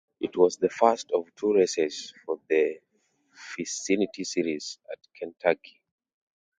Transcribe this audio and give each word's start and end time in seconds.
It 0.19 0.35
was 0.35 0.57
the 0.57 0.69
first 0.69 1.11
of 1.13 1.27
two 1.35 1.53
races 1.53 2.11
for 2.25 2.39
the 2.49 2.79
Xfinity 3.55 4.25
Series 4.25 4.79
at 4.91 4.97
Kentucky. 5.13 5.83